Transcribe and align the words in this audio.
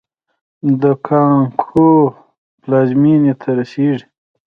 د 0.81 0.83
کانګو 1.07 1.91
پلازمېنې 2.61 3.33
ته 3.41 3.49
رسېږي. 3.57 4.05